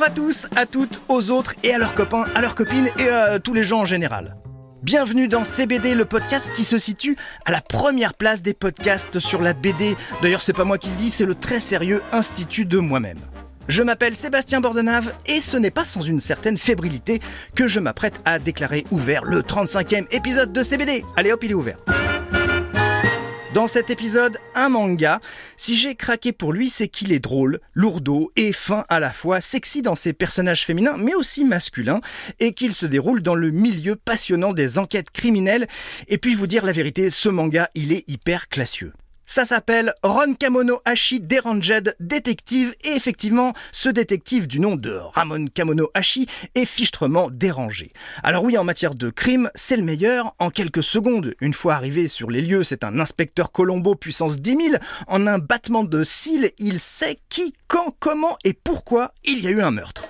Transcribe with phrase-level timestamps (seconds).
[0.00, 3.08] Bonjour à tous, à toutes, aux autres et à leurs copains, à leurs copines et
[3.10, 4.34] à tous les gens en général.
[4.82, 9.42] Bienvenue dans CBD, le podcast qui se situe à la première place des podcasts sur
[9.42, 9.98] la BD.
[10.22, 13.18] D'ailleurs, c'est pas moi qui le dis, c'est le très sérieux Institut de moi-même.
[13.68, 17.20] Je m'appelle Sébastien Bordenave et ce n'est pas sans une certaine fébrilité
[17.54, 21.04] que je m'apprête à déclarer ouvert le 35e épisode de CBD.
[21.18, 21.76] Allez hop, il est ouvert.
[23.52, 25.20] Dans cet épisode, un manga.
[25.56, 29.40] Si j'ai craqué pour lui, c'est qu'il est drôle, lourdeau et fin à la fois,
[29.40, 32.00] sexy dans ses personnages féminins mais aussi masculins,
[32.38, 35.66] et qu'il se déroule dans le milieu passionnant des enquêtes criminelles.
[36.06, 38.92] Et puis vous dire la vérité, ce manga, il est hyper classieux.
[39.30, 45.46] Ça s'appelle Ron Kamono Hashi Deranged Détective et effectivement, ce détective du nom de Ramon
[45.46, 47.92] Kamono Hashi est fichtrement dérangé.
[48.24, 50.34] Alors oui, en matière de crime, c'est le meilleur.
[50.40, 54.50] En quelques secondes, une fois arrivé sur les lieux, c'est un inspecteur Colombo puissance 10
[54.50, 54.62] 000.
[55.06, 59.50] En un battement de cils, il sait qui, quand, comment et pourquoi il y a
[59.50, 60.02] eu un meurtre.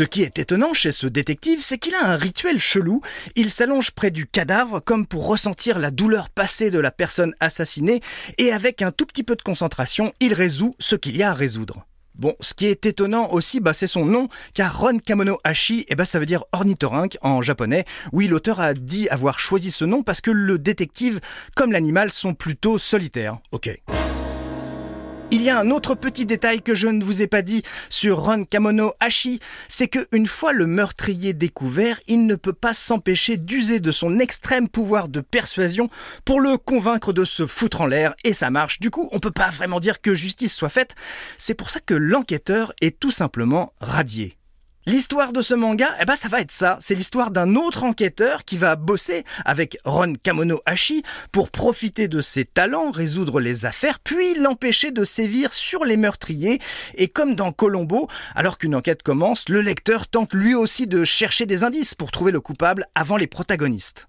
[0.00, 3.02] Ce qui est étonnant chez ce détective, c'est qu'il a un rituel chelou.
[3.36, 8.00] Il s'allonge près du cadavre comme pour ressentir la douleur passée de la personne assassinée
[8.38, 11.34] et avec un tout petit peu de concentration, il résout ce qu'il y a à
[11.34, 11.84] résoudre.
[12.14, 15.94] Bon, ce qui est étonnant aussi, bah, c'est son nom, car Ron Kamono Hashi, eh
[15.96, 17.84] bah, ça veut dire ornithorynque en japonais.
[18.14, 21.20] Oui, l'auteur a dit avoir choisi ce nom parce que le détective,
[21.54, 23.36] comme l'animal, sont plutôt solitaires.
[23.52, 23.68] Ok.
[25.32, 28.18] Il y a un autre petit détail que je ne vous ai pas dit sur
[28.18, 33.36] Ron Kamono Hashi, c'est que une fois le meurtrier découvert, il ne peut pas s'empêcher
[33.36, 35.88] d'user de son extrême pouvoir de persuasion
[36.24, 38.80] pour le convaincre de se foutre en l'air et ça marche.
[38.80, 40.96] Du coup, on peut pas vraiment dire que justice soit faite.
[41.38, 44.39] C'est pour ça que l'enquêteur est tout simplement radié.
[44.86, 46.78] L'histoire de ce manga, eh ben ça va être ça.
[46.80, 52.22] C'est l'histoire d'un autre enquêteur qui va bosser avec Ron Kamono Hashi pour profiter de
[52.22, 56.60] ses talents, résoudre les affaires, puis l'empêcher de sévir sur les meurtriers.
[56.94, 61.44] Et comme dans Colombo, alors qu'une enquête commence, le lecteur tente lui aussi de chercher
[61.44, 64.06] des indices pour trouver le coupable avant les protagonistes.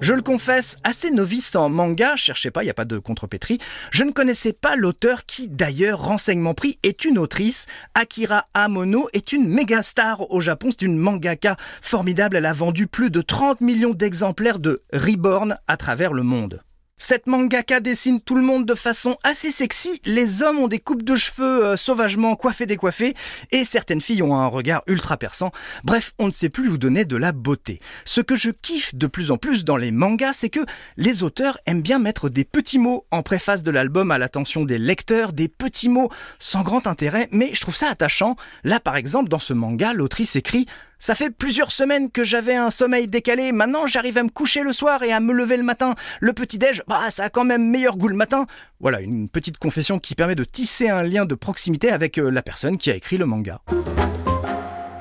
[0.00, 3.58] Je le confesse, assez novice en manga, cherchez pas, il n'y a pas de contrepétrie,
[3.90, 7.66] je ne connaissais pas l'auteur qui, d'ailleurs, renseignement pris, est une autrice.
[7.94, 12.86] Akira Amono est une méga star au Japon, c'est une mangaka formidable, elle a vendu
[12.86, 16.62] plus de 30 millions d'exemplaires de Reborn à travers le monde.
[16.98, 20.00] Cette mangaka dessine tout le monde de façon assez sexy.
[20.06, 23.12] Les hommes ont des coupes de cheveux euh, sauvagement coiffées décoiffées
[23.52, 25.52] et certaines filles ont un regard ultra perçant.
[25.84, 27.80] Bref, on ne sait plus où donner de la beauté.
[28.06, 30.64] Ce que je kiffe de plus en plus dans les mangas, c'est que
[30.96, 34.78] les auteurs aiment bien mettre des petits mots en préface de l'album à l'attention des
[34.78, 36.08] lecteurs, des petits mots
[36.38, 38.36] sans grand intérêt, mais je trouve ça attachant.
[38.64, 40.64] Là, par exemple, dans ce manga, l'autrice écrit
[40.98, 44.72] ça fait plusieurs semaines que j'avais un sommeil décalé, maintenant j'arrive à me coucher le
[44.72, 45.94] soir et à me lever le matin.
[46.20, 48.46] Le petit-déj, bah ça a quand même meilleur goût le matin.
[48.80, 52.42] Voilà, une petite confession qui permet de tisser un lien de proximité avec euh, la
[52.42, 53.60] personne qui a écrit le manga.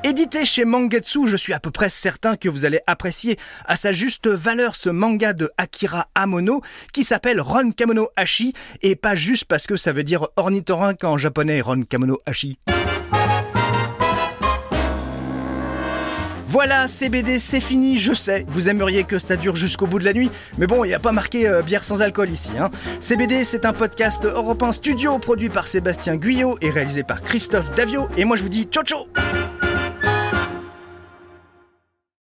[0.03, 3.91] Édité chez Mangetsu, je suis à peu près certain que vous allez apprécier à sa
[3.91, 6.61] juste valeur ce manga de Akira Amono
[6.93, 11.17] qui s'appelle Ron Kamono Hashi et pas juste parce que ça veut dire ornithorynque en
[11.17, 12.59] japonais Ron Kamono Hashi.
[16.55, 18.45] Voilà, CBD, c'est fini, je sais.
[18.47, 20.99] Vous aimeriez que ça dure jusqu'au bout de la nuit, mais bon, il n'y a
[20.99, 22.51] pas marqué euh, bière sans alcool ici.
[22.57, 22.71] Hein.
[23.01, 28.07] CBD, c'est un podcast européen studio produit par Sébastien Guyot et réalisé par Christophe Davio.
[28.15, 29.05] Et moi, je vous dis ciao ciao